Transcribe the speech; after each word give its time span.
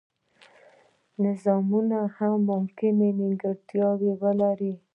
نظامونه 1.23 1.99
هم 2.15 2.33
ممکن 2.49 2.91
نیمګړتیاوې 3.01 4.11
ولري. 4.21 4.73